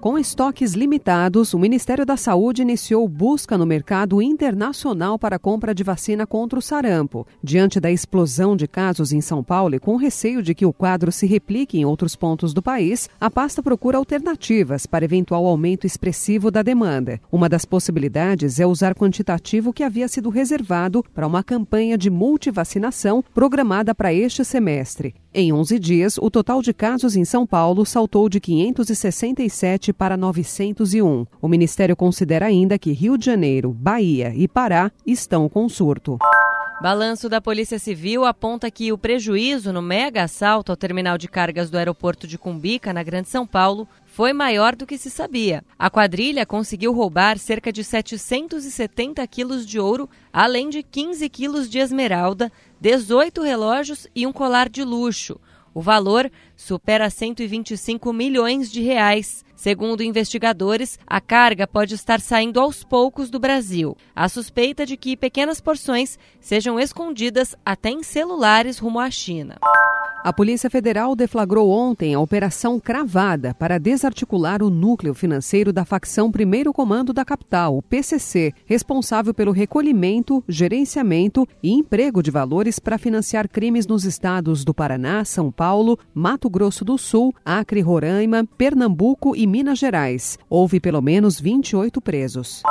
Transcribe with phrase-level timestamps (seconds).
[0.00, 5.84] Com estoques limitados, o Ministério da Saúde iniciou busca no mercado internacional para compra de
[5.84, 7.26] vacina contra o sarampo.
[7.44, 11.12] Diante da explosão de casos em São Paulo e com receio de que o quadro
[11.12, 16.50] se replique em outros pontos do país, a pasta procura alternativas para eventual aumento expressivo
[16.50, 17.20] da demanda.
[17.30, 23.22] Uma das possibilidades é usar quantitativo que havia sido reservado para uma campanha de multivacinação
[23.34, 25.14] programada para este semestre.
[25.32, 31.24] Em 11 dias, o total de casos em São Paulo saltou de 567 para 901.
[31.40, 36.18] O Ministério considera ainda que Rio de Janeiro, Bahia e Pará estão com surto.
[36.80, 41.68] Balanço da Polícia Civil aponta que o prejuízo no mega assalto ao terminal de cargas
[41.68, 45.62] do aeroporto de Cumbica, na Grande São Paulo, foi maior do que se sabia.
[45.78, 51.78] A quadrilha conseguiu roubar cerca de 770 quilos de ouro, além de 15 quilos de
[51.78, 55.38] esmeralda, 18 relógios e um colar de luxo.
[55.74, 59.44] O valor supera 125 milhões de reais.
[59.54, 63.96] Segundo investigadores, a carga pode estar saindo aos poucos do Brasil.
[64.16, 69.58] A suspeita de que pequenas porções sejam escondidas até em celulares rumo à China.
[70.22, 76.30] A Polícia Federal deflagrou ontem a Operação Cravada para desarticular o núcleo financeiro da facção
[76.30, 82.98] Primeiro Comando da Capital, o PCC, responsável pelo recolhimento, gerenciamento e emprego de valores para
[82.98, 89.34] financiar crimes nos estados do Paraná, São Paulo, Mato Grosso do Sul, Acre, Roraima, Pernambuco
[89.34, 90.38] e Minas Gerais.
[90.50, 92.62] Houve pelo menos 28 presos.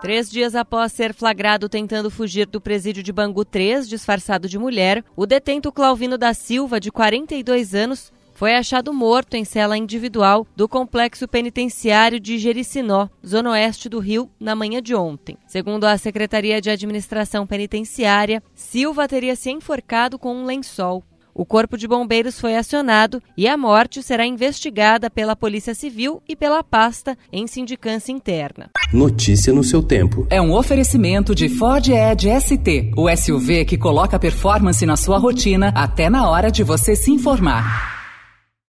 [0.00, 5.02] Três dias após ser flagrado tentando fugir do presídio de Bangu 3, disfarçado de mulher,
[5.16, 10.68] o detento Clauvino da Silva, de 42 anos, foi achado morto em cela individual do
[10.68, 15.38] complexo penitenciário de Jericinó, zona oeste do Rio, na manhã de ontem.
[15.46, 21.02] Segundo a Secretaria de Administração Penitenciária, Silva teria se enforcado com um lençol.
[21.38, 26.34] O Corpo de Bombeiros foi acionado e a morte será investigada pela Polícia Civil e
[26.34, 28.70] pela pasta em sindicância interna.
[28.90, 30.26] Notícia no seu tempo.
[30.30, 35.74] É um oferecimento de Ford Edge ST, o SUV que coloca performance na sua rotina
[35.74, 37.95] até na hora de você se informar.